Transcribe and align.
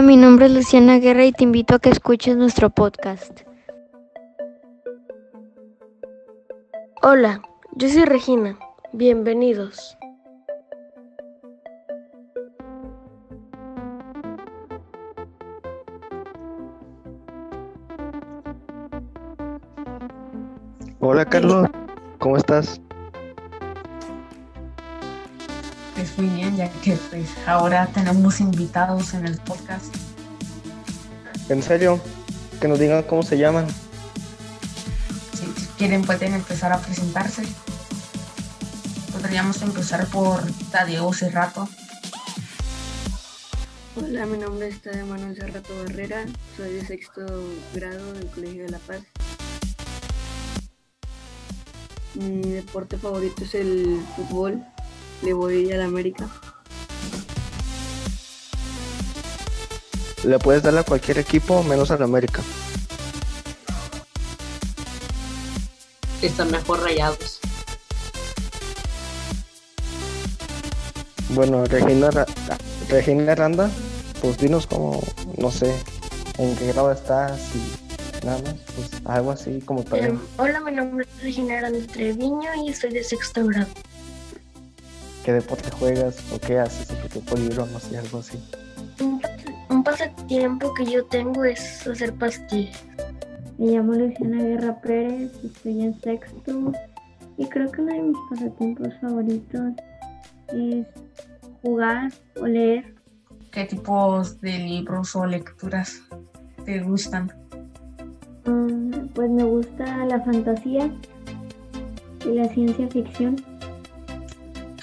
Hola, 0.00 0.06
mi 0.06 0.16
nombre 0.16 0.46
es 0.46 0.52
Luciana 0.52 0.98
Guerra 0.98 1.26
y 1.26 1.32
te 1.32 1.44
invito 1.44 1.74
a 1.74 1.78
que 1.78 1.90
escuches 1.90 2.34
nuestro 2.34 2.70
podcast. 2.70 3.42
Hola, 7.02 7.42
yo 7.72 7.86
soy 7.86 8.06
Regina. 8.06 8.58
Bienvenidos. 8.94 9.98
Hola 21.00 21.26
Carlos, 21.26 21.68
¿cómo 22.18 22.38
estás? 22.38 22.80
Muy 26.20 26.28
bien, 26.36 26.54
ya 26.56 26.70
que 26.82 26.96
pues 27.08 27.28
ahora 27.46 27.86
tenemos 27.86 28.40
invitados 28.40 29.14
en 29.14 29.26
el 29.26 29.38
podcast. 29.38 29.94
¿En 31.48 31.62
serio? 31.62 31.98
Que 32.60 32.68
nos 32.68 32.78
digan 32.78 33.02
cómo 33.04 33.22
se 33.22 33.38
llaman. 33.38 33.66
Si 35.32 35.66
quieren 35.78 36.02
pueden 36.02 36.34
empezar 36.34 36.74
a 36.74 36.78
presentarse. 36.78 37.42
Podríamos 39.12 39.62
empezar 39.62 40.06
por 40.08 40.42
Tadeo 40.70 41.10
Cerrato. 41.14 41.66
Hola, 43.96 44.26
mi 44.26 44.36
nombre 44.36 44.68
es 44.68 44.82
Tadeo 44.82 45.06
Manuel 45.06 45.36
Cerrato 45.36 45.74
Barrera, 45.84 46.24
soy 46.56 46.74
de 46.74 46.86
sexto 46.86 47.22
grado 47.74 48.12
del 48.12 48.26
Colegio 48.26 48.64
de 48.64 48.70
La 48.70 48.78
Paz. 48.78 49.00
Mi 52.14 52.42
deporte 52.42 52.98
favorito 52.98 53.44
es 53.44 53.54
el 53.54 54.00
fútbol, 54.16 54.64
le 55.22 55.32
voy 55.32 55.70
a 55.72 55.76
la 55.76 55.84
América. 55.84 56.28
Le 60.24 60.38
puedes 60.38 60.62
darle 60.62 60.80
a 60.80 60.84
cualquier 60.84 61.18
equipo 61.18 61.62
menos 61.62 61.90
al 61.90 62.02
América. 62.02 62.42
Están 66.22 66.50
mejor 66.50 66.80
rayados. 66.82 67.40
Bueno, 71.30 71.64
Regina, 71.64 72.10
Regina 72.88 73.34
Randa, 73.34 73.70
pues 74.20 74.36
dinos 74.36 74.66
cómo, 74.66 75.00
no 75.38 75.50
sé, 75.50 75.72
en 76.38 76.56
qué 76.56 76.72
grado 76.72 76.92
estás 76.92 77.40
y 77.54 78.26
nada 78.26 78.42
más, 78.42 78.54
pues 78.76 78.90
algo 79.04 79.30
así 79.30 79.60
como 79.60 79.84
para... 79.84 80.08
Em, 80.08 80.18
hola, 80.36 80.60
mi 80.60 80.72
nombre 80.72 81.06
es 81.06 81.22
Regina 81.22 81.54
Hernández 81.54 81.86
Treviño 81.86 82.50
y 82.64 82.70
estoy 82.70 82.90
de 82.90 83.04
sexto 83.04 83.46
grado. 83.46 83.68
¿Qué 85.24 85.32
deporte 85.32 85.70
juegas 85.70 86.16
o 86.32 86.38
qué 86.40 86.58
haces 86.58 86.90
en 86.90 86.96
tu 87.02 87.08
tiempo 87.08 87.36
libre 87.36 87.58
o 87.60 87.66
no 87.66 87.78
sé, 87.78 87.98
algo 87.98 88.18
así? 88.18 88.38
Un, 89.00 89.20
pas- 89.20 89.54
un 89.68 89.84
pasatiempo 89.84 90.72
que 90.74 90.84
yo 90.86 91.04
tengo 91.06 91.44
es 91.44 91.86
hacer 91.86 92.14
pastillas. 92.14 92.82
Me 93.58 93.72
llamo 93.72 93.92
Luciana 93.92 94.42
Guerra 94.42 94.80
Pérez, 94.80 95.32
estoy 95.44 95.82
en 95.82 96.00
sexto 96.00 96.72
y 97.36 97.46
creo 97.46 97.70
que 97.70 97.82
uno 97.82 97.92
de 97.92 98.02
mis 98.02 98.16
pasatiempos 98.30 98.88
favoritos 99.00 99.72
es 100.48 100.86
jugar 101.62 102.10
o 102.40 102.46
leer. 102.46 102.94
¿Qué 103.52 103.64
tipos 103.64 104.40
de 104.40 104.58
libros 104.58 105.14
o 105.16 105.26
lecturas 105.26 106.00
te 106.64 106.80
gustan? 106.80 107.30
Mm, 108.46 109.08
pues 109.14 109.28
me 109.30 109.44
gusta 109.44 110.06
la 110.06 110.20
fantasía 110.22 110.90
y 112.24 112.28
la 112.30 112.48
ciencia 112.48 112.88
ficción. 112.88 113.36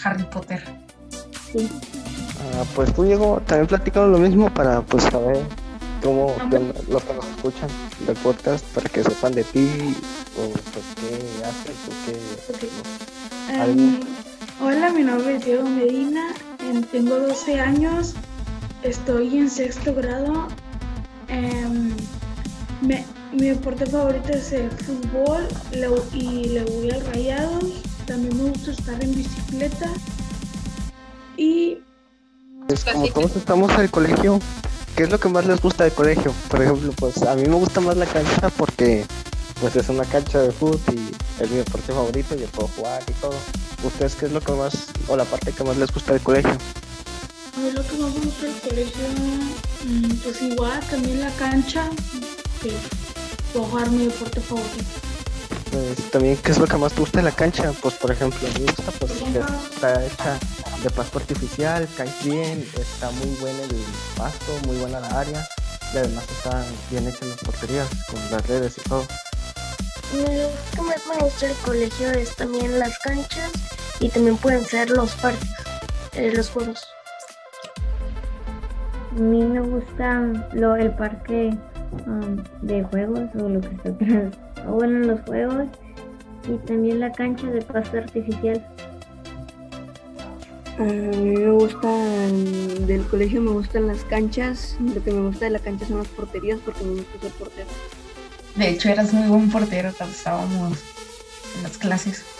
Harry 0.04 0.24
Potter. 0.26 0.64
Sí. 1.52 1.70
Ah, 2.54 2.64
pues 2.76 2.94
tú, 2.94 3.04
Diego, 3.04 3.42
también 3.48 3.68
platicamos 3.68 4.10
lo 4.10 4.20
mismo 4.20 4.54
para 4.54 4.82
pues 4.82 5.04
saber 5.04 5.40
cómo 6.04 6.36
los 6.90 7.04
que 7.04 7.14
nos 7.14 7.26
escuchan 7.26 7.70
del 8.06 8.16
podcast, 8.18 8.64
para 8.68 8.88
que 8.90 9.04
sepan 9.04 9.34
de 9.34 9.44
ti 9.44 9.96
o 10.38 10.50
pues 10.52 10.86
qué 10.96 11.44
haces 11.44 11.76
o 11.88 12.60
qué... 12.60 12.70
Em, 13.54 14.00
hola, 14.62 14.92
mi 14.92 15.04
nombre 15.04 15.38
es 15.38 15.46
Diego 15.46 15.68
Medina, 15.68 16.28
em, 16.60 16.84
tengo 16.84 17.18
12 17.18 17.60
años, 17.60 18.14
estoy 18.84 19.38
en 19.40 19.50
sexto 19.50 19.94
grado. 19.96 20.48
Em, 21.30 21.94
me- 22.82 23.06
mi 23.34 23.48
deporte 23.50 23.86
favorito 23.86 24.30
es 24.30 24.52
el 24.54 24.70
fútbol 24.72 25.48
y 26.14 26.46
le 26.50 26.64
voy 26.64 26.92
al 26.92 27.06
Rayados. 27.08 27.64
También 28.08 28.38
me 28.42 28.50
gusta 28.52 28.72
estar 28.72 29.04
en 29.04 29.14
bicicleta. 29.14 29.90
Y 31.36 31.78
Pues 32.68 32.86
como 32.86 33.08
todos 33.10 33.36
estamos 33.36 33.72
en 33.74 33.82
el 33.82 33.92
colegio, 33.92 34.40
¿qué 34.96 35.04
es 35.04 35.12
lo 35.12 35.20
que 35.20 35.28
más 35.28 35.46
les 35.46 35.62
gusta 35.62 35.84
del 35.84 35.94
colegio? 35.94 36.34
Por 36.50 36.64
ejemplo, 36.64 36.94
pues 36.94 37.22
a 37.24 37.36
mí 37.36 37.44
me 37.44 37.56
gusta 37.56 37.82
más 37.82 37.98
la 37.98 38.06
cancha 38.06 38.50
porque 38.58 39.06
pues 39.60 39.76
es 39.76 39.90
una 39.90 40.06
cancha 40.06 40.42
de 40.42 40.52
fútbol 40.52 40.80
y 40.94 41.44
es 41.44 41.52
mi 41.52 41.58
deporte 41.58 41.92
favorito, 41.92 42.36
yo 42.36 42.48
puedo 42.48 42.70
jugar 42.70 43.04
y 43.08 43.12
todo. 43.14 43.36
¿Ustedes 43.84 44.16
qué 44.16 44.26
es 44.28 44.32
lo 44.32 44.40
que 44.40 44.54
más, 44.54 44.88
o 45.08 45.18
la 45.18 45.26
parte 45.26 45.52
que 45.52 45.64
más 45.66 45.78
les 45.78 45.92
gusta 45.92 46.14
del 46.14 46.22
colegio? 46.22 46.52
a 46.52 47.60
mí 47.60 47.72
lo 47.72 47.84
que 47.84 47.98
más 47.98 48.14
me 48.14 48.20
gusta 48.22 48.46
del 48.46 48.60
colegio, 48.62 49.08
mm, 49.86 50.16
pues 50.24 50.42
igual 50.42 50.80
también 50.90 51.20
la 51.20 51.32
cancha, 51.32 51.90
que 52.62 52.72
puedo 53.52 53.66
jugar 53.66 53.92
mi 53.92 54.06
deporte 54.06 54.40
favorito. 54.40 55.07
Pues 55.78 56.10
también, 56.10 56.38
¿qué 56.38 56.52
es 56.52 56.58
lo 56.58 56.66
que 56.66 56.76
más 56.78 56.94
te 56.94 57.02
gusta 57.02 57.20
de 57.20 57.26
la 57.26 57.32
cancha? 57.32 57.72
Pues 57.82 57.94
por 57.96 58.10
ejemplo, 58.10 58.40
me 58.54 58.66
gusta 58.66 58.92
pues 59.00 59.12
que 59.12 59.40
está 59.74 60.04
hecha 60.04 60.40
de 60.82 60.90
pasto 60.90 61.20
artificial, 61.20 61.88
cae 61.96 62.10
bien, 62.24 62.68
está 62.76 63.12
muy 63.12 63.36
buena 63.40 63.62
el 63.62 63.84
pasto, 64.18 64.54
muy 64.66 64.78
buena 64.78 65.00
la 65.00 65.20
área 65.20 65.48
y 65.94 65.98
además 65.98 66.24
están 66.32 66.66
bien 66.90 67.08
hechas 67.08 67.28
las 67.28 67.38
porterías 67.40 67.88
con 68.10 68.20
las 68.32 68.48
redes 68.48 68.76
y 68.80 68.90
todo. 68.90 69.06
Lo 70.14 70.50
que 70.74 70.82
más 70.82 71.02
me 71.08 71.24
gusta 71.24 71.46
del 71.46 71.58
colegio 71.58 72.10
es 72.10 72.36
también 72.36 72.80
las 72.80 72.98
canchas 73.00 73.52
y 74.00 74.10
también 74.10 74.38
pueden 74.38 74.66
ser 74.66 74.90
los 74.90 75.12
parques, 75.16 75.50
eh, 76.14 76.32
los 76.36 76.50
juegos. 76.50 76.88
A 79.16 79.20
mí 79.20 79.44
me 79.44 79.60
gusta 79.60 80.22
lo, 80.54 80.76
el 80.76 80.92
parque 80.96 81.56
um, 82.06 82.38
de 82.62 82.84
juegos 82.84 83.30
o 83.36 83.50
lo 83.50 83.62
que 83.62 83.68
está 83.68 83.90
atrás. 83.90 84.34
O 84.68 84.72
bueno, 84.72 85.00
los 85.00 85.22
juegos 85.22 85.68
y 86.50 86.58
también 86.68 87.00
la 87.00 87.12
cancha 87.12 87.48
de 87.48 87.62
pasto 87.62 87.98
artificial. 87.98 88.66
A 90.78 90.84
mí 90.84 91.38
me 91.38 91.52
gusta 91.52 91.88
mm, 91.88 92.86
del 92.86 93.06
colegio, 93.06 93.42
me 93.42 93.52
gustan 93.52 93.88
las 93.88 94.04
canchas. 94.04 94.78
Lo 94.80 95.02
que 95.04 95.12
me 95.12 95.28
gusta 95.28 95.46
de 95.46 95.52
la 95.52 95.60
cancha 95.60 95.88
son 95.88 96.00
las 96.00 96.08
porterías 96.10 96.60
porque 96.66 96.84
me 96.84 96.96
gusta 96.96 97.20
ser 97.22 97.32
portero. 97.32 97.68
De 98.56 98.70
hecho, 98.70 98.90
eras 98.90 99.14
muy 99.14 99.28
buen 99.28 99.50
portero 99.50 99.92
cuando 99.98 100.16
estábamos 100.16 100.80
en 101.56 101.64
las 101.64 101.78
clases. 101.78 102.37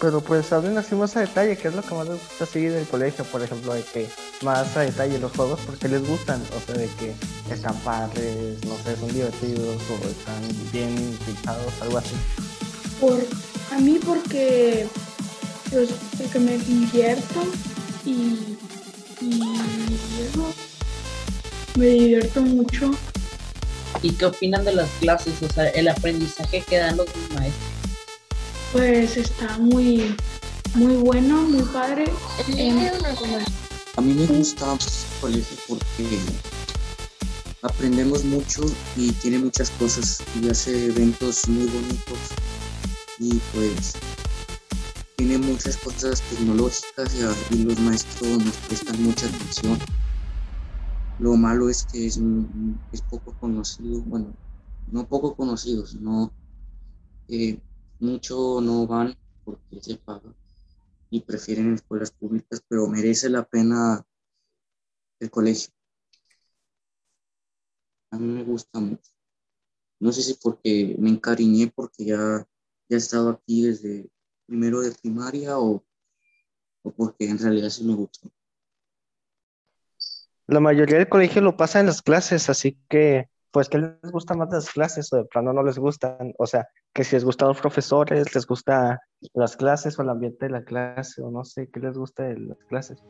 Pero 0.00 0.20
pues 0.20 0.52
hablen 0.52 0.78
así 0.78 0.94
más 0.94 1.16
a 1.16 1.20
detalle, 1.20 1.56
¿qué 1.56 1.68
es 1.68 1.74
lo 1.74 1.82
que 1.82 1.94
más 1.94 2.08
les 2.08 2.20
gusta 2.20 2.46
seguir 2.46 2.72
del 2.72 2.86
colegio? 2.86 3.24
Por 3.24 3.42
ejemplo, 3.42 3.74
de 3.74 3.82
que 3.82 4.08
más 4.42 4.76
a 4.76 4.80
detalle 4.80 5.18
los 5.18 5.32
juegos, 5.32 5.58
porque 5.66 5.88
les 5.88 6.06
gustan? 6.06 6.40
O 6.56 6.64
sea, 6.64 6.76
de 6.76 6.88
que 6.98 7.14
están 7.52 7.74
padres, 7.80 8.64
no 8.64 8.76
sé, 8.84 8.96
son 8.96 9.12
divertidos 9.12 9.76
o 9.90 10.08
están 10.08 10.40
bien 10.72 11.18
pensados, 11.26 11.72
algo 11.80 11.98
así. 11.98 12.14
Por, 13.00 13.18
a 13.72 13.80
mí 13.80 13.98
porque, 14.04 14.86
pues, 15.70 15.90
porque 16.16 16.38
me 16.38 16.58
divierto 16.58 17.42
y, 18.04 18.56
y 19.20 19.42
eso, 20.30 20.46
me 21.76 21.86
divierto 21.86 22.40
mucho. 22.42 22.92
¿Y 24.00 24.12
qué 24.12 24.26
opinan 24.26 24.64
de 24.64 24.74
las 24.74 24.88
clases? 25.00 25.42
O 25.42 25.48
sea, 25.48 25.68
el 25.70 25.88
aprendizaje 25.88 26.62
que 26.62 26.76
dan 26.76 26.96
los 26.96 27.08
maestros. 27.34 27.67
Pues 28.72 29.16
está 29.16 29.58
muy, 29.58 30.14
muy 30.74 30.96
bueno, 30.96 31.42
muy 31.42 31.62
padre. 31.62 32.04
En 32.46 32.56
línea 32.56 32.92
o 32.92 33.02
normal. 33.02 33.44
A 33.96 34.00
mí 34.00 34.12
me 34.14 34.26
gusta 34.26 34.72
el 34.72 34.78
colegio 35.20 35.56
porque 35.66 36.18
aprendemos 37.62 38.24
mucho 38.24 38.62
y 38.96 39.10
tiene 39.12 39.38
muchas 39.38 39.70
cosas 39.70 40.22
y 40.40 40.48
hace 40.48 40.86
eventos 40.86 41.48
muy 41.48 41.66
bonitos 41.66 42.18
y 43.18 43.34
pues 43.52 43.94
tiene 45.16 45.38
muchas 45.38 45.76
cosas 45.78 46.20
tecnológicas 46.30 47.12
y, 47.16 47.22
a- 47.22 47.34
y 47.56 47.64
los 47.64 47.78
maestros 47.80 48.44
nos 48.44 48.54
prestan 48.68 49.02
mucha 49.02 49.26
atención. 49.26 49.78
Lo 51.18 51.34
malo 51.36 51.68
es 51.68 51.84
que 51.90 52.06
es, 52.06 52.20
es 52.92 53.02
poco 53.02 53.32
conocido, 53.40 54.00
bueno, 54.02 54.32
no 54.92 55.04
poco 55.08 55.34
conocido, 55.34 55.84
sino 55.84 56.30
que 57.26 57.58
mucho 58.00 58.60
no 58.60 58.86
van 58.86 59.16
porque 59.44 59.80
se 59.80 59.96
paga 59.96 60.34
y 61.10 61.20
prefieren 61.20 61.74
escuelas 61.74 62.10
públicas, 62.10 62.62
pero 62.68 62.86
merece 62.86 63.28
la 63.28 63.44
pena 63.44 64.04
el 65.20 65.30
colegio. 65.30 65.72
A 68.10 68.18
mí 68.18 68.26
me 68.26 68.44
gusta 68.44 68.80
mucho. 68.80 69.10
No 70.00 70.12
sé 70.12 70.22
si 70.22 70.34
porque 70.34 70.96
me 70.98 71.10
encariñé 71.10 71.72
porque 71.74 72.04
ya, 72.04 72.16
ya 72.88 72.96
he 72.96 72.96
estado 72.96 73.30
aquí 73.30 73.62
desde 73.62 74.10
primero 74.46 74.80
de 74.80 74.92
primaria 74.92 75.58
o, 75.58 75.84
o 76.82 76.90
porque 76.92 77.28
en 77.28 77.38
realidad 77.38 77.70
sí 77.70 77.84
me 77.84 77.94
gustó. 77.94 78.30
La 80.46 80.60
mayoría 80.60 80.96
del 80.96 81.08
colegio 81.08 81.42
lo 81.42 81.56
pasa 81.56 81.80
en 81.80 81.86
las 81.86 82.00
clases, 82.00 82.48
así 82.48 82.78
que, 82.88 83.28
pues, 83.50 83.68
¿qué 83.68 83.78
les 83.78 84.12
gusta 84.12 84.34
más 84.34 84.50
las 84.50 84.70
clases 84.70 85.12
o 85.12 85.16
de 85.16 85.24
plano 85.24 85.52
no 85.52 85.62
les 85.62 85.78
gustan? 85.78 86.32
O 86.38 86.46
sea, 86.46 86.68
que 86.92 87.04
si 87.04 87.16
les 87.16 87.24
gustan 87.24 87.48
los 87.48 87.60
profesores, 87.60 88.34
les 88.34 88.46
gusta 88.46 89.00
las 89.34 89.56
clases 89.56 89.98
o 89.98 90.02
el 90.02 90.10
ambiente 90.10 90.46
de 90.46 90.52
la 90.52 90.62
clase, 90.64 91.22
o 91.22 91.30
no 91.30 91.44
sé, 91.44 91.68
¿qué 91.72 91.80
les 91.80 91.96
gusta 91.96 92.24
de 92.24 92.38
las 92.38 92.58
clases? 92.68 93.02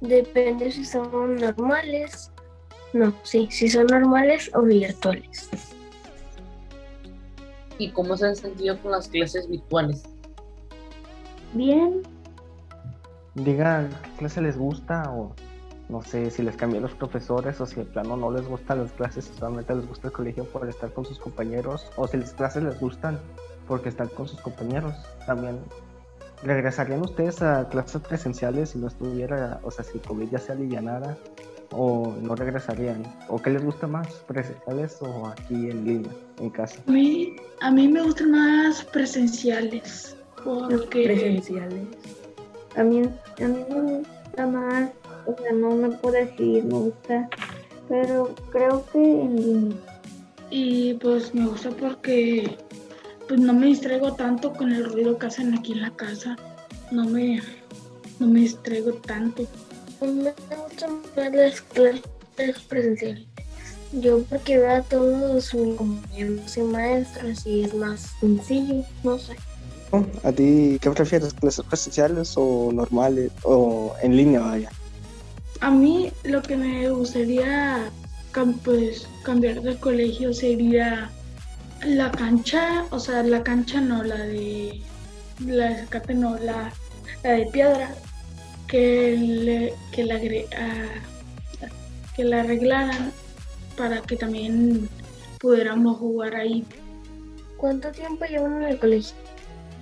Depende 0.00 0.72
si 0.72 0.84
son 0.84 1.36
normales. 1.36 2.30
No, 2.92 3.14
sí, 3.22 3.48
si 3.50 3.68
son 3.68 3.86
normales 3.86 4.50
o 4.54 4.62
virtuales. 4.62 5.48
¿Y 7.78 7.90
cómo 7.92 8.16
se 8.16 8.26
han 8.26 8.36
sentido 8.36 8.78
con 8.80 8.92
las 8.92 9.08
clases 9.08 9.48
virtuales? 9.48 10.02
Bien, 11.54 12.02
Digan 13.34 13.88
qué 13.88 14.10
clase 14.18 14.42
les 14.42 14.58
gusta 14.58 15.10
o 15.10 15.34
no 15.88 16.02
sé 16.02 16.30
si 16.30 16.42
les 16.42 16.56
cambian 16.56 16.82
los 16.82 16.92
profesores 16.92 17.60
o 17.60 17.66
si 17.66 17.76
de 17.76 17.84
plano 17.84 18.16
no 18.16 18.30
les 18.30 18.46
gustan 18.46 18.82
las 18.82 18.92
clases 18.92 19.30
solamente 19.38 19.74
les 19.74 19.86
gusta 19.86 20.08
el 20.08 20.12
colegio 20.12 20.44
por 20.44 20.68
estar 20.68 20.92
con 20.92 21.04
sus 21.04 21.18
compañeros 21.18 21.90
o 21.96 22.06
si 22.06 22.16
las 22.16 22.32
clases 22.32 22.62
les 22.62 22.78
gustan 22.80 23.18
porque 23.66 23.88
están 23.88 24.08
con 24.08 24.28
sus 24.28 24.40
compañeros. 24.40 24.94
También 25.26 25.58
regresarían 26.42 27.00
ustedes 27.02 27.40
a 27.42 27.68
clases 27.68 28.02
presenciales 28.02 28.70
si 28.70 28.78
no 28.78 28.88
estuviera, 28.88 29.60
o 29.62 29.70
sea, 29.70 29.84
si 29.84 29.98
COVID 29.98 30.28
ya 30.30 30.38
se 30.38 30.52
alivianara 30.52 31.16
o 31.70 32.14
no 32.20 32.34
regresarían 32.34 33.02
o 33.28 33.40
qué 33.40 33.50
les 33.50 33.64
gusta 33.64 33.86
más, 33.86 34.08
presenciales 34.26 34.98
o 35.00 35.28
aquí 35.28 35.70
en 35.70 35.84
línea, 35.84 36.12
en 36.38 36.50
casa. 36.50 36.80
A 36.86 36.90
mí, 36.90 37.36
a 37.60 37.70
mí 37.70 37.88
me 37.88 38.02
gustan 38.02 38.32
más 38.32 38.84
presenciales. 38.84 40.16
Porque 40.44 41.04
Presenciales. 41.04 41.86
a 42.76 42.82
mí, 42.82 43.02
a 43.38 43.46
mí 43.46 43.64
me 43.70 43.80
gusta 43.80 44.46
más, 44.46 44.90
o 45.26 45.36
sea, 45.40 45.52
no 45.52 45.70
me 45.70 45.90
puedo 45.90 46.14
decir, 46.14 46.64
me 46.64 46.74
gusta, 46.74 47.28
pero 47.88 48.34
creo 48.50 48.84
que 48.92 48.98
en 48.98 49.36
línea. 49.36 49.76
Y 50.50 50.94
pues 50.94 51.34
me 51.34 51.46
gusta 51.46 51.70
porque 51.70 52.58
pues 53.26 53.40
no 53.40 53.54
me 53.54 53.66
distraigo 53.66 54.14
tanto 54.14 54.52
con 54.52 54.72
el 54.72 54.84
ruido 54.84 55.18
que 55.18 55.26
hacen 55.26 55.54
aquí 55.56 55.72
en 55.72 55.82
la 55.82 55.90
casa. 55.92 56.36
No 56.90 57.04
me, 57.04 57.40
no 58.18 58.26
me 58.26 58.40
distraigo 58.40 58.92
tanto. 58.92 59.44
Me 60.00 60.34
gustan 60.56 61.00
más 61.16 61.32
las 61.32 61.60
clases 61.62 62.58
presenciales. 62.68 63.26
Yo 63.92 64.22
porque 64.24 64.58
veo 64.58 64.76
a 64.76 64.82
todos 64.82 65.54
mis 65.54 65.76
compañeros 65.76 66.56
y 66.56 66.60
maestros 66.62 67.46
y 67.46 67.64
es 67.64 67.74
más 67.74 68.10
sencillo, 68.20 68.84
no 69.04 69.18
sé. 69.18 69.36
¿A 70.22 70.32
ti 70.32 70.78
qué 70.80 70.90
prefieres, 70.90 71.34
clases 71.34 71.64
presenciales 71.66 72.32
o 72.36 72.70
normales 72.72 73.30
o 73.42 73.94
en 74.02 74.16
línea, 74.16 74.40
vaya? 74.40 74.70
A 75.62 75.70
mí 75.70 76.10
lo 76.24 76.42
que 76.42 76.56
me 76.56 76.90
gustaría 76.90 77.88
pues, 78.64 79.06
cambiar 79.22 79.62
de 79.62 79.76
colegio 79.76 80.34
sería 80.34 81.08
la 81.86 82.10
cancha, 82.10 82.84
o 82.90 82.98
sea, 82.98 83.22
la 83.22 83.44
cancha 83.44 83.80
no, 83.80 84.02
la 84.02 84.16
de 84.16 84.80
la 85.46 85.86
de 85.86 86.14
no, 86.14 86.36
la, 86.38 86.72
la 87.22 87.30
de 87.30 87.46
piedra, 87.46 87.94
que, 88.66 89.16
le- 89.16 89.74
que, 89.92 90.04
la, 90.04 90.18
que 92.16 92.24
la 92.24 92.40
arreglaran 92.40 93.12
para 93.76 94.00
que 94.02 94.16
también 94.16 94.88
pudiéramos 95.38 95.98
jugar 95.98 96.34
ahí. 96.34 96.64
¿Cuánto 97.56 97.92
tiempo 97.92 98.24
llevan 98.24 98.62
en 98.64 98.68
el 98.70 98.78
colegio? 98.80 99.14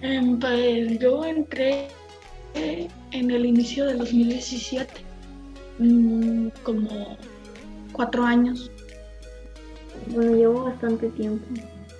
Em, 0.03 0.39
pues, 0.39 0.99
yo 0.99 1.25
entré 1.25 1.89
en 2.55 3.31
el 3.31 3.47
inicio 3.47 3.87
del 3.87 3.99
2017, 3.99 4.93
mm, 5.81 6.49
como 6.63 7.17
cuatro 7.93 8.25
años. 8.25 8.71
Bueno, 10.09 10.35
llevo 10.37 10.65
bastante 10.65 11.09
tiempo. 11.11 11.45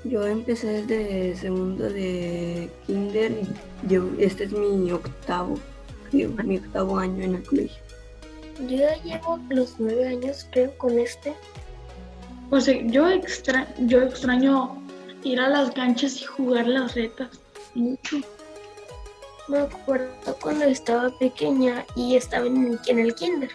Yo 0.05 0.27
empecé 0.27 0.85
desde 0.87 1.37
segundo 1.37 1.85
de 1.85 2.71
kinder 2.87 3.33
y 3.33 3.89
yo, 3.89 4.09
este 4.19 4.45
es 4.45 4.53
mi 4.53 4.91
octavo, 4.91 5.59
creo, 6.11 6.31
mi 6.43 6.57
octavo 6.57 6.99
año 6.99 7.23
en 7.23 7.35
el 7.35 7.43
colegio. 7.43 7.83
Yo 8.61 8.77
ya 8.77 9.03
llevo 9.03 9.39
los 9.51 9.75
nueve 9.79 10.09
años, 10.09 10.47
creo, 10.53 10.77
con 10.79 10.99
este. 10.99 11.35
O 12.51 12.61
sea, 12.61 12.81
yo, 12.87 13.09
extra 13.09 13.69
yo 13.79 14.03
extraño 14.03 14.83
ir 15.23 15.39
a 15.39 15.49
las 15.49 15.71
canchas 15.73 16.21
y 16.21 16.25
jugar 16.25 16.67
las 16.67 16.95
retas 16.95 17.29
mucho. 17.75 18.21
Me 19.49 19.59
acuerdo 19.59 20.09
cuando 20.41 20.65
estaba 20.65 21.11
pequeña 21.19 21.85
y 21.95 22.17
estaba 22.17 22.47
en, 22.47 22.79
en 22.87 22.99
el 22.99 23.15
kinder. 23.15 23.51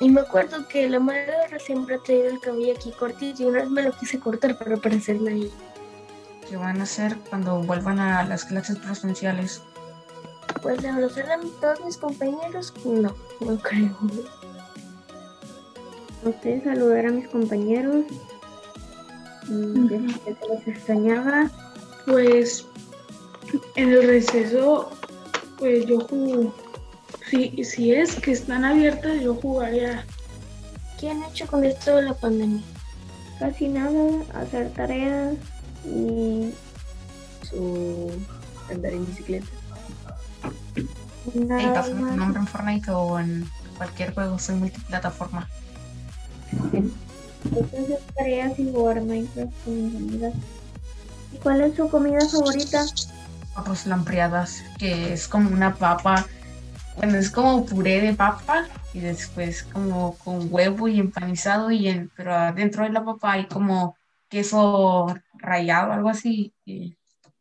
Y 0.00 0.08
me 0.08 0.22
acuerdo 0.22 0.66
que 0.66 0.88
la 0.88 0.98
maestra 0.98 1.58
siempre 1.58 1.96
ha 1.96 1.98
traído 1.98 2.30
el 2.30 2.40
cabello 2.40 2.72
aquí 2.74 2.90
cortito 2.90 3.42
y 3.42 3.46
una 3.46 3.60
vez 3.60 3.70
me 3.70 3.82
lo 3.82 3.92
quise 3.92 4.18
cortar 4.18 4.56
para 4.56 4.78
parecerme 4.78 5.30
a 5.30 5.34
ella. 5.34 5.54
¿Qué 6.48 6.56
van 6.56 6.80
a 6.80 6.84
hacer 6.84 7.18
cuando 7.28 7.62
vuelvan 7.62 8.00
a 8.00 8.24
las 8.24 8.46
clases 8.46 8.78
presenciales? 8.78 9.62
Pues 10.62 10.80
de 10.80 10.88
conocer 10.88 11.30
a 11.30 11.38
todos 11.60 11.84
mis 11.84 11.98
compañeros, 11.98 12.72
no, 12.84 13.14
no 13.40 13.58
creo. 13.58 13.96
No 16.24 16.34
sé, 16.42 16.62
saludar 16.64 17.06
a 17.06 17.10
mis 17.10 17.28
compañeros. 17.28 18.04
que 19.46 20.36
los 20.48 20.66
extrañaba. 20.66 21.50
Pues 22.06 22.66
en 23.76 23.90
el 23.90 24.06
receso, 24.06 24.90
pues 25.58 25.84
yo 25.84 26.00
jugo. 26.00 26.54
Si, 27.30 27.64
si 27.64 27.94
es 27.94 28.16
que 28.16 28.32
están 28.32 28.64
abiertas, 28.64 29.20
yo 29.20 29.34
jugaría. 29.36 30.04
¿Qué 30.98 31.10
han 31.10 31.22
hecho 31.22 31.46
con 31.46 31.64
esto 31.64 31.96
de 31.96 32.02
la 32.02 32.14
pandemia? 32.14 32.62
Casi 33.38 33.68
nada, 33.68 34.22
hacer 34.34 34.70
tareas 34.72 35.34
y 35.84 36.52
Su 37.48 38.10
andar 38.70 38.92
en 38.92 39.06
bicicleta. 39.06 39.46
Hey, 41.32 41.44
nada 41.46 41.82
tu 41.84 41.94
más. 41.94 42.16
nombre 42.16 42.40
en 42.40 42.46
Fortnite 42.46 42.90
o 42.90 43.18
en 43.18 43.48
cualquier 43.76 44.12
juego, 44.12 44.38
soy 44.38 44.56
multiplataforma. 44.56 45.48
Hacer 46.52 48.00
tareas 48.14 48.58
y 48.58 48.70
jugar 48.70 49.02
Minecraft 49.02 49.52
con 49.64 49.84
mis 49.84 49.96
amigas. 49.96 50.34
¿Y 51.32 51.36
cuál 51.38 51.60
es 51.62 51.76
su 51.76 51.88
comida 51.88 52.20
favorita? 52.28 52.84
Papas 53.54 53.86
lampreadas, 53.86 54.62
que 54.78 55.12
es 55.12 55.26
como 55.26 55.50
una 55.50 55.74
papa, 55.74 56.26
bueno, 56.94 57.18
es 57.18 57.30
como 57.30 57.64
puré 57.64 58.00
de 58.00 58.14
papa 58.14 58.68
y 58.92 59.00
después 59.00 59.64
como 59.64 60.18
con 60.18 60.48
huevo 60.50 60.88
y 60.88 60.98
empanizado 60.98 61.70
y 61.70 61.88
en, 61.88 62.10
pero 62.16 62.34
adentro 62.34 62.84
de 62.84 62.90
la 62.90 63.04
papa 63.04 63.32
hay 63.32 63.46
como 63.46 63.96
queso 64.28 65.14
rallado, 65.34 65.92
algo 65.92 66.08
así, 66.08 66.54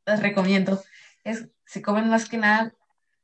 las 0.05 0.21
recomiendo. 0.21 0.81
Es, 1.23 1.47
se 1.65 1.81
comen 1.81 2.09
más 2.09 2.27
que 2.27 2.37
nada, 2.37 2.73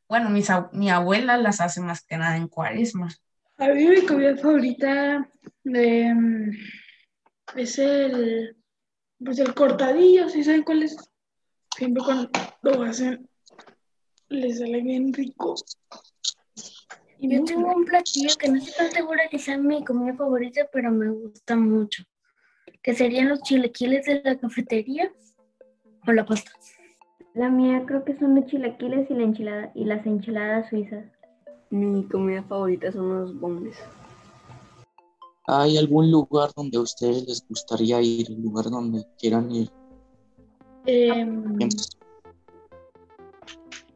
bueno, 0.08 0.30
mi 0.72 0.90
abuela 0.90 1.38
las 1.38 1.62
hace 1.62 1.82
más 1.82 2.04
que 2.04 2.18
nada 2.18 2.38
en 2.38 2.48
cuaresma. 2.48 3.10
A 3.58 3.70
mí 3.70 3.88
mi 3.88 4.06
comida 4.06 4.36
favorita 4.36 5.28
em, 5.64 6.52
es 7.56 7.80
el, 7.80 8.56
pues 9.24 9.40
el 9.40 9.54
cortadillo, 9.54 10.30
¿sí 10.30 10.44
saben 10.44 10.64
cuál 10.64 10.84
es? 10.84 10.96
Siempre 11.76 12.04
cuando 12.04 12.30
lo 12.62 12.84
hacen, 12.84 13.28
les 14.30 14.60
sale 14.60 14.82
bien 14.82 15.14
rico. 15.14 15.56
Y 17.20 17.34
Yo 17.34 17.44
tengo 17.44 17.74
un 17.74 17.86
platillo 17.86 18.36
que 18.38 18.50
no 18.50 18.58
estoy 18.58 18.74
tan 18.74 18.92
segura 18.92 19.24
que 19.30 19.40
sea 19.40 19.58
mi 19.58 19.84
comida 19.84 20.14
favorita, 20.16 20.68
pero 20.72 20.92
me 20.92 21.10
gusta 21.10 21.56
mucho. 21.56 22.04
Que 22.82 22.94
serían 22.94 23.30
los 23.30 23.42
chilequiles 23.42 24.06
de 24.06 24.22
la 24.24 24.38
cafetería 24.38 25.12
o 26.06 26.12
la 26.12 26.26
pasta. 26.26 26.52
La 27.34 27.50
mía 27.50 27.84
creo 27.86 28.04
que 28.04 28.18
son 28.18 28.36
los 28.36 28.46
chilaquiles 28.46 29.10
y, 29.10 29.14
la 29.14 29.24
enchilada, 29.24 29.72
y 29.76 29.86
las 29.86 30.06
enchiladas 30.06 30.70
suizas. 30.70 31.06
Mi 31.70 32.08
comida 32.08 32.44
favorita 32.44 32.92
son 32.92 33.20
los 33.20 33.40
bondes. 33.40 33.76
¿Hay 35.48 35.78
algún 35.78 36.10
lugar 36.10 36.52
donde 36.56 36.78
a 36.78 36.82
ustedes 36.82 37.28
les 37.28 37.48
gustaría 37.48 38.02
ir, 38.02 38.28
un 38.32 38.42
lugar 38.42 38.66
donde 38.66 39.06
quieran 39.18 39.52
ir? 39.52 39.70
Em, 40.86 41.58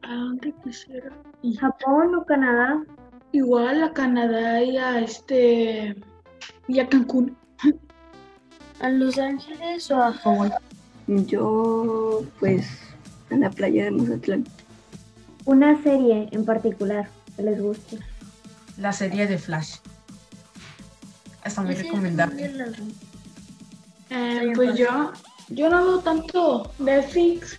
¿A 0.01 0.15
dónde 0.15 0.53
quisiera? 0.63 1.11
ir? 1.41 1.57
¿Japón 1.59 2.15
o 2.15 2.25
Canadá? 2.25 2.83
Igual 3.31 3.83
a 3.83 3.93
Canadá 3.93 4.63
y 4.63 4.77
a 4.77 4.99
este 4.99 5.95
y 6.67 6.79
a 6.79 6.87
Cancún. 6.87 7.35
¿A 8.79 8.89
Los 8.89 9.17
Ángeles 9.17 9.91
o 9.91 10.01
a 10.01 10.13
Hawái? 10.13 10.51
Yo, 11.07 12.23
pues, 12.39 12.65
a 13.29 13.35
la 13.35 13.49
playa 13.49 13.85
de 13.85 13.91
Mazatlán. 13.91 14.45
Una 15.45 15.81
serie 15.83 16.29
en 16.31 16.45
particular 16.45 17.09
que 17.35 17.43
les 17.43 17.61
guste. 17.61 17.99
La 18.77 18.93
serie 18.93 19.27
de 19.27 19.37
Flash. 19.37 19.77
Está 21.43 21.61
muy 21.61 21.75
recomendable. 21.75 22.51
Eh, 24.11 24.51
pues 24.55 24.75
yo, 24.75 25.11
yo 25.49 25.69
no 25.69 25.83
veo 25.83 25.99
tanto 25.99 26.71
Netflix 26.79 27.57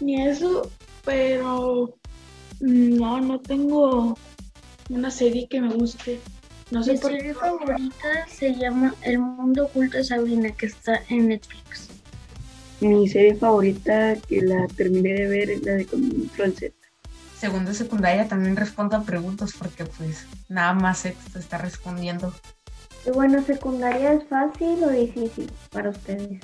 ni 0.00 0.20
eso, 0.20 0.70
pero 1.04 1.94
no, 2.60 3.20
no 3.20 3.40
tengo 3.40 4.16
una 4.90 5.10
serie 5.10 5.48
que 5.48 5.60
me 5.60 5.72
guste. 5.74 6.20
No 6.70 6.82
sé 6.82 6.92
Mi 6.92 6.98
por 6.98 7.10
serie 7.12 7.34
favorita 7.34 8.26
se 8.28 8.54
llama 8.54 8.94
El 9.02 9.18
mundo 9.18 9.66
oculto 9.66 9.96
de 9.96 10.04
Sabrina, 10.04 10.50
que 10.50 10.66
está 10.66 11.00
en 11.08 11.28
Netflix. 11.28 11.88
Mi 12.80 13.08
serie 13.08 13.34
favorita 13.34 14.16
que 14.28 14.42
la 14.42 14.66
terminé 14.68 15.14
de 15.14 15.28
ver 15.28 15.50
es 15.50 15.62
la 15.62 15.72
de 15.72 15.86
Control 15.86 16.54
Z. 16.54 16.74
Segundo 17.38 17.70
de 17.70 17.76
secundaria 17.76 18.26
también 18.26 18.56
respondo 18.56 18.96
a 18.96 19.02
preguntas 19.02 19.52
porque 19.58 19.84
pues 19.84 20.26
nada 20.48 20.72
más 20.72 20.98
sexto 20.98 21.38
está 21.38 21.58
respondiendo. 21.58 22.32
Y 23.06 23.10
bueno, 23.10 23.42
secundaria 23.42 24.14
es 24.14 24.24
fácil 24.28 24.82
o 24.82 24.90
difícil 24.90 25.50
para 25.70 25.90
ustedes. 25.90 26.40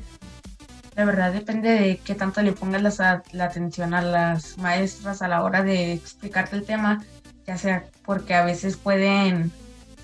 La 0.97 1.05
verdad 1.05 1.33
depende 1.33 1.71
de 1.71 1.97
qué 1.99 2.15
tanto 2.15 2.43
le 2.43 2.53
pongas 2.53 2.99
la, 2.99 3.23
la 3.33 3.45
atención 3.45 3.95
a 3.95 4.03
las 4.03 4.59
maestras 4.59 5.23
a 5.23 5.29
la 5.29 5.43
hora 5.43 5.63
de 5.63 5.93
explicarte 5.93 6.57
el 6.57 6.65
tema, 6.65 7.03
ya 7.47 7.57
sea 7.57 7.85
porque 8.05 8.35
a 8.35 8.45
veces 8.45 8.77
pueden, 8.77 9.51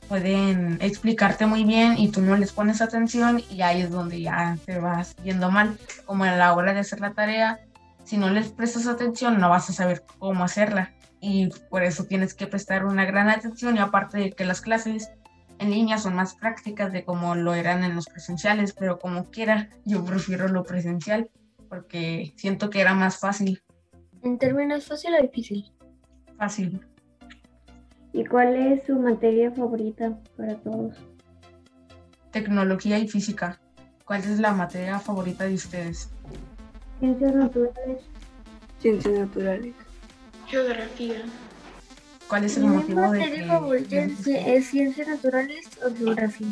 pueden 0.09 0.79
explicarte 0.81 1.47
muy 1.47 1.65
bien 1.65 1.99
y 1.99 2.11
tú 2.11 2.21
no 2.21 2.37
les 2.37 2.53
pones 2.53 2.81
atención 2.81 3.43
y 3.51 3.63
ahí 3.63 3.83
es 3.83 3.91
donde 3.91 4.21
ya 4.21 4.57
te 4.65 4.79
vas 4.79 5.17
yendo 5.25 5.51
mal, 5.51 5.79
como 6.05 6.25
a 6.25 6.33
la 6.37 6.55
hora 6.55 6.75
de 6.75 6.81
hacer 6.81 7.01
la 7.01 7.13
tarea, 7.13 7.61
si 8.05 8.17
no 8.17 8.31
les 8.31 8.49
prestas 8.49 8.87
atención 8.87 9.39
no 9.39 9.51
vas 9.51 9.69
a 9.71 9.73
saber 9.73 10.05
cómo 10.19 10.45
hacerla 10.45 10.93
y 11.21 11.49
por 11.71 11.83
eso 11.83 12.05
tienes 12.05 12.35
que 12.35 12.47
prestar 12.47 12.85
una 12.85 13.05
gran 13.05 13.29
atención 13.29 13.77
y 13.77 13.81
aparte 13.81 14.19
de 14.19 14.33
que 14.33 14.45
las 14.45 14.61
clases 14.61 15.11
en 15.59 15.71
línea 15.71 15.99
son 15.99 16.15
más 16.15 16.35
prácticas 16.35 16.93
de 16.93 17.05
como 17.05 17.35
lo 17.35 17.55
eran 17.55 17.83
en 17.83 17.95
los 17.95 18.07
presenciales, 18.07 18.73
pero 18.73 18.99
como 18.99 19.25
quiera, 19.31 19.71
yo 19.85 20.05
prefiero 20.05 20.49
lo 20.49 20.65
presencial 20.65 21.31
porque 21.69 22.33
siento 22.37 22.71
que 22.71 22.81
era 22.81 22.95
más 22.95 23.19
fácil. 23.19 23.63
¿En 24.23 24.39
términos 24.39 24.87
fácil 24.87 25.15
o 25.15 25.23
difícil? 25.23 25.73
Fácil. 26.39 26.81
¿Y 28.17 28.25
cuál 28.25 28.57
es 28.57 28.87
su 28.87 28.99
materia 28.99 29.51
favorita 29.51 30.19
para 30.39 30.55
todos? 30.55 30.97
Tecnología 32.31 32.99
y 32.99 33.07
física. 33.07 33.61
¿Cuál 34.07 34.21
es 34.21 34.41
la 34.41 34.55
materia 34.55 34.99
favorita 34.99 35.45
de 35.45 35.53
ustedes? 35.53 36.09
Ciencias 36.99 37.35
naturales. 37.35 38.01
Ciencias 38.81 39.19
naturales. 39.19 39.75
geografía. 40.47 41.17
¿Cuál 42.27 42.45
es 42.45 42.57
el 42.57 42.65
Mi 42.65 42.77
motivo 42.77 43.03
de 43.03 43.19
materia 43.19 43.43
que... 43.43 43.49
favorita 43.49 43.97
es, 43.97 44.27
es 44.27 44.67
ciencias 44.67 45.09
naturales 45.09 45.69
o 45.85 45.95
geografía. 45.95 46.49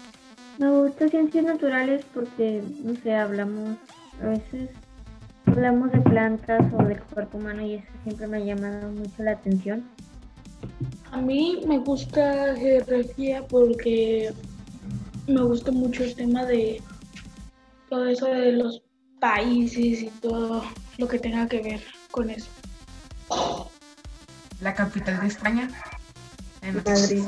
Me 0.59 0.71
gusta 0.71 1.09
ciencias 1.09 1.47
naturales 1.47 2.05
porque, 2.13 2.63
no 2.85 2.95
sé, 2.97 3.15
hablamos 3.15 3.79
a 4.23 4.27
veces, 4.27 4.69
hablamos 5.47 5.91
de 5.93 6.01
plantas 6.03 6.63
o 6.75 6.83
del 6.85 7.01
cuerpo 7.01 7.39
humano 7.39 7.63
y 7.63 7.77
eso 7.77 7.89
siempre 8.03 8.27
me 8.27 8.37
ha 8.37 8.41
llamado 8.41 8.91
mucho 8.91 9.23
la 9.23 9.33
atención. 9.33 9.83
A 11.15 11.19
mí 11.19 11.63
me 11.65 11.79
gusta 11.79 12.57
geografía 12.57 13.47
porque 13.47 14.35
me 15.29 15.43
gusta 15.45 15.71
mucho 15.71 16.03
el 16.03 16.13
tema 16.17 16.45
de 16.45 16.83
todo 17.89 18.07
eso 18.07 18.27
de 18.27 18.51
los 18.51 18.83
países 19.21 20.03
y 20.03 20.11
todo 20.21 20.65
lo 20.99 21.07
que 21.07 21.21
tenga 21.21 21.47
que 21.47 21.63
ver 21.63 21.85
con 22.11 22.31
eso. 22.31 22.49
La 24.61 24.75
capital 24.75 25.21
de 25.21 25.29
España. 25.29 25.71
En- 26.63 26.83
Madrid. 26.85 27.23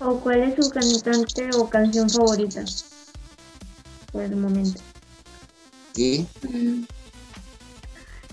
¿O 0.00 0.18
cuál 0.18 0.42
es 0.42 0.56
su 0.56 0.68
cantante 0.68 1.50
o 1.54 1.70
canción 1.70 2.10
favorita? 2.10 2.64
Por 4.10 4.22
el 4.22 4.34
momento. 4.34 4.82
¿Qué? 5.94 6.26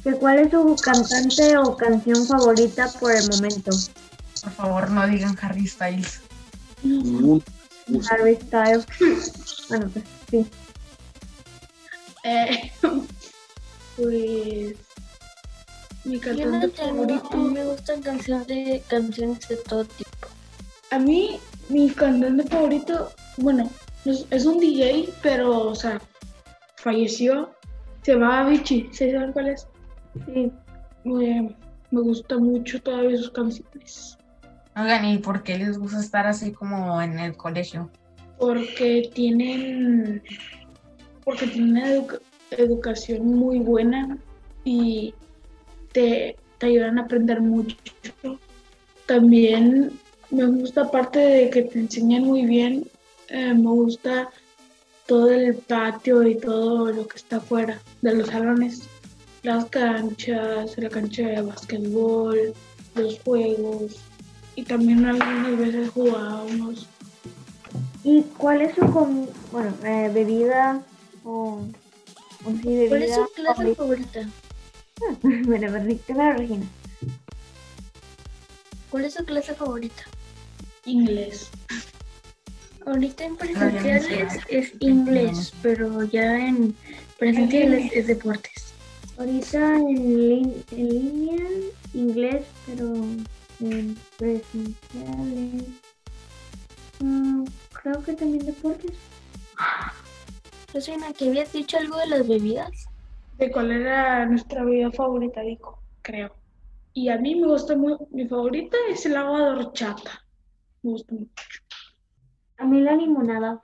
¿Que 0.03 0.13
¿Cuál 0.13 0.39
es 0.39 0.51
su 0.51 0.75
cantante 0.81 1.57
o 1.57 1.77
canción 1.77 2.25
favorita 2.25 2.91
por 3.00 3.12
el 3.12 3.29
momento? 3.29 3.69
Por 4.43 4.51
favor, 4.53 4.89
no 4.91 5.07
digan 5.07 5.38
Harry 5.41 5.67
Styles. 5.67 6.21
Ningún. 6.83 7.43
Harry 8.10 8.36
Styles. 8.36 8.86
Bueno, 9.69 9.89
pues 9.89 10.05
sí. 10.29 10.48
Eh, 12.24 12.71
pues 13.95 14.75
mi 16.03 16.19
cantante 16.19 16.67
no 16.67 16.69
tengo, 16.69 17.03
a 17.03 17.05
mí 17.05 17.19
favorito. 17.19 17.38
me 17.38 17.65
gustan 17.65 18.01
canciones 18.01 18.48
de, 18.48 18.83
canciones 18.88 19.48
de 19.48 19.57
todo 19.57 19.86
tipo. 19.86 20.27
A 20.89 21.00
mí, 21.00 21.39
mi 21.69 21.89
cantante 21.89 22.43
favorito, 22.48 23.12
bueno, 23.38 23.69
es, 24.05 24.25
es 24.29 24.45
un 24.45 24.60
DJ, 24.60 25.10
pero, 25.21 25.69
o 25.69 25.75
sea, 25.75 26.01
falleció. 26.75 27.51
Se 28.01 28.13
llamaba 28.13 28.50
Vichy, 28.50 28.89
¿sí 28.91 29.12
saben 29.12 29.31
cuál 29.31 29.50
es? 29.50 29.67
Sí. 30.25 30.51
Eh, 31.05 31.55
me 31.91 32.01
gusta 32.01 32.38
mucho 32.38 32.81
todavía 32.81 33.17
sus 33.17 33.29
canciones. 33.29 34.17
Oigan, 34.75 35.05
¿y 35.05 35.17
por 35.17 35.43
qué 35.43 35.57
les 35.57 35.77
gusta 35.77 35.99
estar 35.99 36.27
así 36.27 36.51
como 36.51 37.01
en 37.01 37.19
el 37.19 37.35
colegio? 37.35 37.89
Porque 38.37 39.11
tienen, 39.13 40.23
porque 41.23 41.47
tienen 41.47 41.71
una 41.71 41.87
educa- 41.93 42.19
educación 42.51 43.25
muy 43.25 43.59
buena 43.59 44.17
y 44.63 45.13
te, 45.91 46.37
te 46.57 46.65
ayudan 46.67 46.99
a 46.99 47.03
aprender 47.03 47.41
mucho. 47.41 47.75
También 49.05 49.91
me 50.29 50.45
gusta, 50.45 50.83
aparte 50.83 51.19
de 51.19 51.49
que 51.49 51.63
te 51.63 51.79
enseñan 51.79 52.23
muy 52.23 52.45
bien, 52.45 52.85
eh, 53.27 53.53
me 53.53 53.69
gusta 53.69 54.29
todo 55.05 55.29
el 55.29 55.55
patio 55.55 56.23
y 56.23 56.35
todo 56.35 56.91
lo 56.93 57.07
que 57.07 57.17
está 57.17 57.37
afuera 57.37 57.81
de 58.01 58.15
los 58.15 58.27
salones. 58.29 58.83
Las 59.43 59.65
canchas, 59.65 60.77
la 60.77 60.89
cancha 60.89 61.27
de 61.27 61.41
básquetbol, 61.41 62.53
los 62.95 63.19
juegos. 63.21 63.99
Y 64.55 64.63
también 64.63 65.05
algunas 65.05 65.58
veces 65.58 65.89
jugábamos. 65.89 66.88
¿Y 68.03 68.24
cuál 68.38 68.62
es 68.62 68.75
su 68.75 68.81
com- 68.91 69.27
bueno, 69.51 69.74
eh, 69.84 70.10
bebida 70.13 70.81
o, 71.24 71.62
o 72.46 72.51
sí, 72.62 72.67
bebida 72.67 72.89
¿Cuál 72.89 73.03
es 73.03 73.15
su 73.15 73.34
clase 73.34 73.75
favorita? 73.75 74.22
favorita? 74.22 74.29
bueno, 75.48 75.72
primero 76.05 76.38
Regina. 76.38 76.65
¿Cuál 78.89 79.05
es 79.05 79.13
su 79.13 79.24
clase 79.24 79.53
favorita? 79.53 80.03
Inglés. 80.86 81.50
Ahorita 82.86 83.24
en 83.24 83.31
no 83.34 83.38
presenciales 83.38 84.39
es 84.50 84.74
inglés, 84.79 85.53
pero 85.62 86.03
ya 86.05 86.48
en 86.48 86.75
presenciales 87.20 87.91
es 87.93 88.08
deportes. 88.08 88.74
Ahorita 89.17 89.77
en, 89.77 90.61
Rosina, 100.74 101.13
¿que 101.13 101.29
habías 101.29 101.51
dicho 101.51 101.77
algo 101.77 101.98
de 101.98 102.07
las 102.07 102.27
bebidas? 102.27 102.91
de 103.41 103.51
cuál 103.51 103.71
era 103.71 104.24
nuestra 104.27 104.63
bebida 104.63 104.91
favorita, 104.91 105.41
Dico, 105.41 105.81
creo. 106.03 106.36
Y 106.93 107.10
a 107.10 107.17
mí 107.17 107.33
me 107.36 107.48
gusta 107.48 107.75
muy, 107.75 107.98
mi 108.12 108.27
favorita 108.27 108.77
es 108.88 109.03
el 109.07 109.17
agua 109.17 109.39
de 109.39 109.50
horchata. 109.51 110.24
Me 110.83 110.91
gusta 110.91 111.15
mucho. 111.15 111.63
A 112.57 112.65
mí 112.65 112.81
la 112.81 112.95
limonada. 112.95 113.60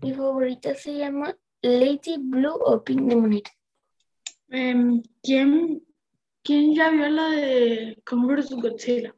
Mi 0.00 0.14
favorita 0.14 0.74
se 0.74 0.96
llama 0.96 1.36
Lady 1.60 2.16
Blue 2.18 2.58
o 2.58 2.82
Pink 2.82 3.06
Lemonade. 3.06 3.42
Em, 4.48 5.02
¿quién, 5.22 5.82
¿Quién 6.42 6.74
ya 6.74 6.90
vio 6.90 7.08
la 7.08 7.28
de 7.32 8.02
vs. 8.06 8.50
Godzilla? 8.50 9.14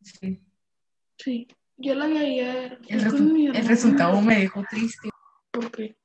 Sí. 0.00 0.40
Sí, 1.18 1.46
yo 1.80 1.94
la 1.94 2.06
vi 2.06 2.16
ayer. 2.18 2.78
El, 2.88 3.04
resu- 3.04 3.54
el 3.56 3.66
resultado 3.66 4.20
me 4.20 4.38
dejó 4.38 4.62
triste. 4.70 5.08
¿Por 5.52 5.70
qué? 5.70 5.96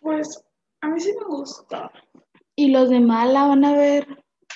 Pues 0.00 0.42
a 0.80 0.88
mí 0.88 1.00
sí 1.00 1.12
me 1.18 1.26
gusta. 1.26 1.90
¿Y 2.56 2.70
los 2.70 2.88
demás 2.90 3.32
la 3.32 3.46
van 3.46 3.64
a 3.64 3.72
ver 3.72 4.06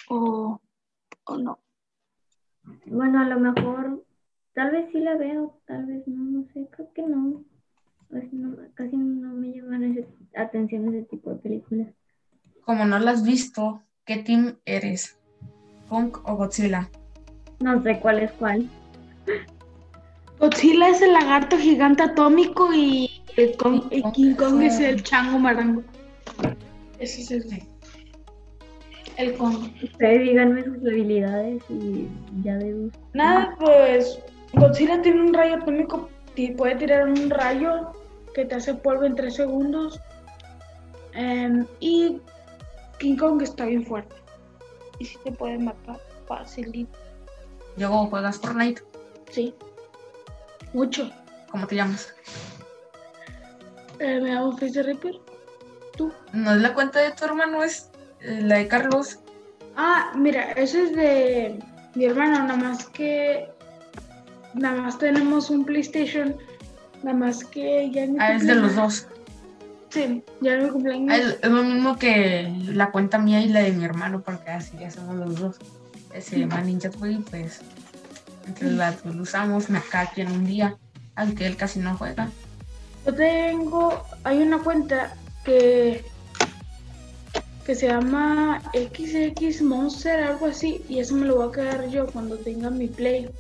o, 0.09 0.61
o 1.25 1.37
no? 1.37 1.59
Bueno, 2.87 3.21
a 3.21 3.25
lo 3.27 3.41
mejor, 3.41 4.05
tal 4.55 4.71
vez 4.73 4.91
sí 4.93 5.01
la 5.01 5.17
veo, 5.17 5.61
tal 5.67 5.87
vez 5.87 6.07
no, 6.07 6.23
no 6.41 6.47
sé, 6.53 6.67
creo 6.71 6.93
que 6.95 7.03
no. 7.03 7.45
Casi 8.11 8.37
no, 8.37 8.57
casi 8.75 8.97
no 8.97 9.33
me 9.35 9.53
llaman 9.55 9.85
ese- 9.85 10.09
atención 10.37 10.89
ese 10.95 11.05
tipo 11.07 11.31
de 11.31 11.37
películas. 11.37 11.89
Como 12.65 12.85
no 12.87 12.99
la 12.99 13.11
has 13.13 13.25
visto, 13.25 13.83
¿qué 14.05 14.17
team 14.19 14.59
eres? 14.65 15.19
¿Punk 15.89 16.27
o 16.29 16.37
Godzilla? 16.37 16.89
No 17.61 17.83
sé 17.83 17.99
cuál 18.01 18.21
es 18.21 18.33
cuál. 18.33 18.69
Godzilla 20.45 20.91
es 20.91 21.01
el 21.01 21.15
lagarto 21.15 21.57
gigante 21.57 22.03
atómico 22.03 22.69
y, 22.75 23.11
el 23.39 23.57
Kong- 23.57 23.87
y 23.91 24.03
King 24.13 24.35
Kong 24.35 24.61
es 24.61 24.79
el 24.79 25.03
chango 25.03 25.39
marango. 25.39 25.83
Ese 26.99 27.23
es 27.23 27.31
el, 27.31 27.63
el 29.17 29.35
Kong. 29.39 29.71
Ustedes 29.83 30.21
díganme 30.21 30.63
sus 30.63 30.77
habilidades 30.77 31.63
y 31.71 32.09
ya 32.43 32.57
deduzco. 32.57 32.99
Nada, 33.15 33.57
pues 33.59 34.19
Godzilla 34.53 35.01
tiene 35.01 35.23
un 35.23 35.33
rayo 35.33 35.55
atómico 35.55 36.11
y 36.37 36.51
puede 36.51 36.77
tirar 36.77 37.09
un 37.09 37.31
rayo 37.31 37.93
que 38.35 38.45
te 38.45 38.57
hace 38.57 38.75
polvo 38.75 39.05
en 39.05 39.15
3 39.15 39.35
segundos. 39.35 39.99
Em, 41.15 41.65
y 41.81 42.21
King 42.99 43.17
Kong 43.17 43.41
está 43.41 43.65
bien 43.65 43.87
fuerte. 43.87 44.15
Y 44.99 45.07
si 45.07 45.17
te 45.25 45.33
puede 45.33 45.57
matar 45.57 45.99
fácilito. 46.29 46.99
Luego 47.79 48.09
juegas 48.09 48.39
Fortnite. 48.39 48.83
Sí. 49.31 49.55
Mucho. 50.75 51.11
¿Cómo 51.51 51.67
te 51.67 51.77
llamas? 51.77 52.13
Eh, 54.01 54.21
me 54.21 54.35
llamo 54.35 54.57
Face 54.59 54.83
Reaper. 54.83 55.15
¿Tú? 55.97 56.13
No 56.33 56.53
es 56.53 56.61
la 56.61 56.75
cuenta 56.75 56.99
de 56.99 57.13
tu 57.13 57.25
hermano, 57.25 57.63
es 57.63 57.89
eh, 58.21 58.41
la 58.43 58.57
de 58.57 58.67
Carlos. 58.69 59.21
Ah, 59.77 60.13
mira, 60.17 60.53
eso 60.53 60.79
es 60.79 60.95
de 60.95 61.59
mi 61.95 62.05
hermano, 62.05 62.41
nada 62.41 62.57
más 62.57 62.87
que. 62.87 63.49
Nada 64.55 64.83
más 64.83 64.99
tenemos 64.99 65.49
un 65.49 65.65
PlayStation. 65.65 66.37
Nada 67.05 67.17
más 67.17 67.45
que 67.45 67.91
ya 67.93 68.03
en 68.05 68.15
mi 68.15 68.19
Ah, 68.21 68.35
es 68.35 68.47
de 68.47 68.57
los 68.57 68.75
dos. 68.75 69.07
Sí, 69.91 70.25
ya 70.41 70.55
en 70.55 70.65
mi 70.65 70.71
cumpleaños. 70.71 71.13
Ah, 71.13 71.17
Es, 71.17 71.39
es 71.41 71.51
lo 71.51 71.63
mismo 71.63 71.97
que 71.97 72.53
la 72.67 72.91
cuenta 72.91 73.19
mía 73.19 73.41
y 73.41 73.49
la 73.49 73.61
de 73.61 73.71
mi 73.71 73.85
hermano, 73.85 74.23
porque 74.23 74.51
así 74.51 74.77
ya 74.79 74.91
somos 74.91 75.15
los 75.15 75.41
dos. 75.41 75.57
Se 76.19 76.39
llama 76.41 76.61
Ninja 76.63 76.91
Toy, 76.91 77.19
pues 77.31 77.61
entre 78.47 78.73
las 78.73 79.05
usamos, 79.05 79.71
me 79.71 79.81
en 80.17 80.31
un 80.31 80.45
día, 80.45 80.77
aunque 81.15 81.47
él 81.47 81.57
casi 81.57 81.81
no 81.81 81.97
juega. 81.97 82.31
Yo 83.07 83.15
tengo, 83.15 84.03
hay 84.25 84.39
una 84.43 84.59
cuenta 84.59 85.15
que 85.45 86.05
que 87.65 87.75
se 87.75 87.87
llama 87.87 88.61
XX 88.75 89.63
Monster, 89.63 90.23
algo 90.23 90.47
así, 90.47 90.85
y 90.89 90.99
eso 90.99 91.15
me 91.15 91.27
lo 91.27 91.37
voy 91.37 91.49
a 91.49 91.53
quedar 91.53 91.89
yo 91.89 92.07
cuando 92.07 92.37
tenga 92.37 92.71
mi 92.71 92.89
play. 92.89 93.31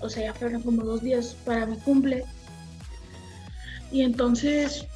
O 0.00 0.08
sea, 0.08 0.24
ya 0.24 0.34
fueron 0.34 0.62
como 0.62 0.82
dos 0.82 1.02
días 1.02 1.36
para 1.44 1.66
mi 1.66 1.76
cumple. 1.76 2.24
Y 3.92 4.02
entonces, 4.02 4.86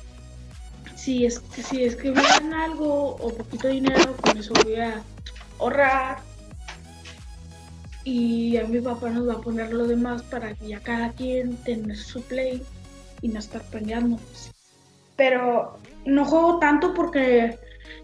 si 0.97 1.27
es 1.27 1.41
que 1.41 1.63
si 1.63 1.85
es 1.85 1.97
que 1.97 2.11
me 2.11 2.23
dan 2.23 2.55
algo 2.55 3.17
o 3.17 3.33
poquito 3.33 3.69
dinero, 3.69 4.17
con 4.17 4.39
eso 4.39 4.55
voy 4.65 4.77
a 4.77 5.03
ahorrar. 5.59 6.28
Y 8.05 8.57
a 8.57 8.65
mi 8.65 8.81
papá 8.81 9.11
nos 9.11 9.29
va 9.29 9.35
a 9.35 9.41
poner 9.41 9.73
lo 9.73 9.87
demás 9.87 10.23
para 10.23 10.55
que 10.55 10.69
ya 10.69 10.81
cada 10.81 11.13
quien 11.13 11.57
tenga 11.59 11.95
su 11.95 12.23
play 12.23 12.63
y 13.21 13.29
no 13.29 13.39
estar 13.39 13.63
peleando. 13.65 14.19
Pero 15.17 15.79
no 16.07 16.25
juego 16.25 16.59
tanto 16.59 16.95
porque 16.95 17.59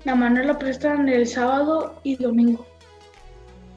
nada 0.04 0.18
más 0.18 0.32
nos 0.32 0.46
lo 0.46 0.58
prestan 0.58 1.08
el 1.08 1.26
sábado 1.26 2.00
y 2.02 2.16
domingo. 2.16 2.66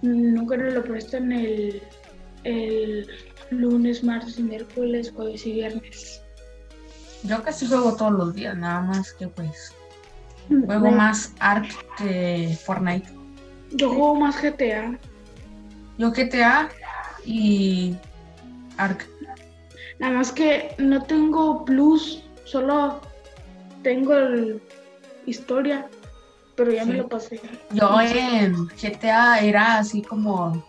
Nunca 0.02 0.58
nos 0.58 0.74
lo 0.74 0.84
prestan 0.84 1.32
el, 1.32 1.82
el 2.44 3.08
lunes, 3.50 4.04
martes 4.04 4.38
y 4.38 4.44
miércoles, 4.44 5.12
jueves 5.16 5.46
y 5.46 5.54
viernes. 5.54 6.22
Yo 7.24 7.42
casi 7.44 7.66
juego 7.66 7.96
todos 7.96 8.14
los 8.14 8.34
días, 8.34 8.56
nada 8.58 8.82
más 8.82 9.14
que 9.14 9.28
pues 9.28 9.74
juego 10.48 10.66
Bueno, 10.66 10.92
más 10.92 11.34
Ark 11.40 11.68
que 11.98 12.58
Fortnite. 12.64 13.10
Yo 13.72 13.90
juego 13.90 14.16
más 14.16 14.42
GTA. 14.42 14.98
Yo 15.98 16.12
GTA 16.12 16.70
y 17.26 17.96
Ark. 18.78 19.08
Nada 20.00 20.14
más 20.14 20.32
que 20.32 20.76
no 20.78 21.04
tengo 21.04 21.66
plus, 21.66 22.24
solo 22.46 23.02
tengo 23.82 24.14
el 24.16 24.62
historia, 25.26 25.88
pero 26.56 26.72
ya 26.72 26.86
me 26.86 26.96
lo 26.96 27.08
pasé. 27.08 27.42
Yo 27.72 28.00
en 28.00 28.68
GTA 28.68 29.40
era 29.40 29.80
así 29.80 30.02
como, 30.02 30.64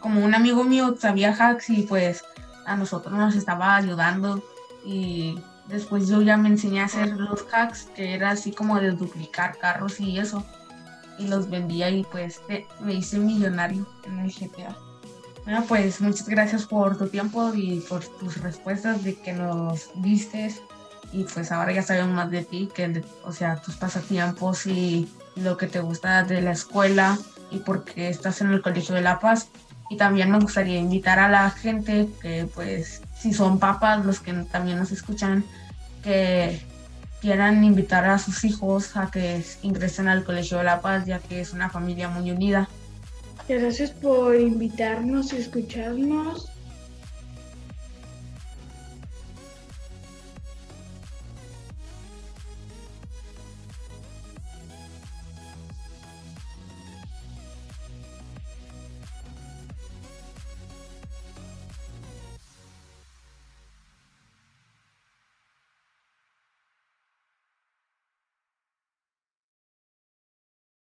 como 0.00 0.24
un 0.24 0.34
amigo 0.34 0.64
mío 0.64 0.96
sabía 0.98 1.32
hacks 1.32 1.70
y 1.70 1.82
pues 1.82 2.24
a 2.66 2.76
nosotros 2.76 3.12
nos 3.14 3.34
estaba 3.34 3.74
ayudando 3.74 4.42
y 4.84 5.38
después 5.66 6.08
yo 6.08 6.22
ya 6.22 6.36
me 6.36 6.48
enseñé 6.48 6.80
a 6.80 6.84
hacer 6.84 7.08
los 7.10 7.46
hacks 7.52 7.88
que 7.94 8.14
era 8.14 8.30
así 8.30 8.52
como 8.52 8.78
de 8.80 8.92
duplicar 8.92 9.58
carros 9.58 9.98
y 10.00 10.18
eso 10.18 10.44
y 11.20 11.28
los 11.28 11.48
vendía 11.50 11.90
y 11.90 12.02
pues 12.04 12.40
te- 12.46 12.66
me 12.80 12.94
hice 12.94 13.18
millonario 13.18 13.86
en 14.04 14.18
el 14.20 14.32
GTA. 14.32 14.76
Bueno, 15.44 15.64
pues 15.68 16.00
muchas 16.00 16.28
gracias 16.28 16.66
por 16.66 16.96
tu 16.98 17.08
tiempo 17.08 17.52
y 17.54 17.80
por 17.88 18.04
tus 18.04 18.38
respuestas 18.38 19.04
de 19.04 19.14
que 19.20 19.32
nos 19.32 19.90
vistes 19.96 20.62
y 21.12 21.24
pues 21.24 21.50
ahora 21.50 21.72
ya 21.72 21.82
sabemos 21.82 22.14
más 22.14 22.30
de 22.30 22.44
ti, 22.44 22.68
que 22.74 22.88
de- 22.88 23.04
o 23.24 23.32
sea, 23.32 23.56
tus 23.56 23.76
pasatiempos 23.76 24.66
y 24.66 25.08
lo 25.36 25.56
que 25.56 25.66
te 25.66 25.80
gusta 25.80 26.22
de 26.24 26.40
la 26.40 26.52
escuela 26.52 27.18
y 27.50 27.58
por 27.58 27.84
qué 27.84 28.08
estás 28.08 28.40
en 28.42 28.52
el 28.52 28.62
Colegio 28.62 28.94
de 28.94 29.00
La 29.02 29.18
Paz. 29.20 29.48
Y 29.88 29.96
también 29.96 30.30
me 30.30 30.38
gustaría 30.38 30.78
invitar 30.78 31.18
a 31.18 31.28
la 31.28 31.50
gente 31.50 32.08
que 32.22 32.46
pues 32.54 33.02
si 33.18 33.32
son 33.34 33.58
papás, 33.58 34.04
los 34.06 34.20
que 34.20 34.32
también 34.32 34.78
nos 34.78 34.92
escuchan, 34.92 35.44
que 36.04 36.60
quieran 37.20 37.62
invitar 37.64 38.06
a 38.06 38.18
sus 38.18 38.44
hijos 38.44 38.96
a 38.96 39.10
que 39.10 39.42
ingresen 39.62 40.08
al 40.08 40.24
Colegio 40.24 40.58
de 40.58 40.64
La 40.64 40.80
Paz, 40.80 41.06
ya 41.06 41.18
que 41.18 41.40
es 41.40 41.52
una 41.52 41.70
familia 41.70 42.08
muy 42.08 42.30
unida. 42.30 42.68
Gracias 43.48 43.90
por 43.90 44.36
invitarnos 44.36 45.32
y 45.32 45.36
escucharnos. 45.36 46.49